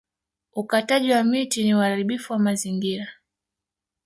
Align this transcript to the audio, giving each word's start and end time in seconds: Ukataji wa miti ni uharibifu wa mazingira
Ukataji 0.53 1.11
wa 1.11 1.23
miti 1.23 1.63
ni 1.63 1.75
uharibifu 1.75 2.33
wa 2.33 2.39
mazingira 2.39 3.07